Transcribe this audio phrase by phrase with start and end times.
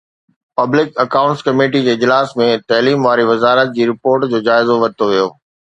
[0.57, 5.27] public accounts committee جي اجلاس ۾ تعليم واري وزارت جي رپورٽ جو جائزو ورتو ويو